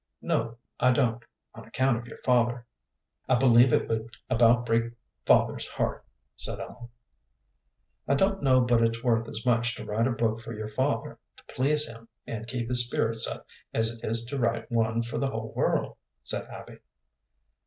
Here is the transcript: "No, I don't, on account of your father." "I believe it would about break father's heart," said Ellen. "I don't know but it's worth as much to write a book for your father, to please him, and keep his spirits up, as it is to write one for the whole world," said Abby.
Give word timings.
"No, 0.23 0.57
I 0.79 0.89
don't, 0.93 1.23
on 1.53 1.63
account 1.65 1.95
of 1.97 2.07
your 2.07 2.17
father." 2.23 2.65
"I 3.29 3.35
believe 3.35 3.71
it 3.71 3.87
would 3.87 4.09
about 4.31 4.65
break 4.65 4.93
father's 5.27 5.67
heart," 5.67 6.03
said 6.35 6.59
Ellen. 6.59 6.89
"I 8.07 8.15
don't 8.15 8.41
know 8.41 8.61
but 8.61 8.81
it's 8.81 9.03
worth 9.03 9.27
as 9.27 9.45
much 9.45 9.75
to 9.75 9.85
write 9.85 10.07
a 10.07 10.11
book 10.11 10.39
for 10.41 10.53
your 10.53 10.69
father, 10.69 11.19
to 11.37 11.43
please 11.53 11.87
him, 11.87 12.07
and 12.25 12.47
keep 12.47 12.69
his 12.69 12.87
spirits 12.87 13.27
up, 13.27 13.45
as 13.75 13.91
it 13.91 14.01
is 14.03 14.25
to 14.25 14.39
write 14.39 14.71
one 14.71 15.03
for 15.03 15.19
the 15.19 15.29
whole 15.29 15.53
world," 15.53 15.97
said 16.23 16.45
Abby. 16.47 16.79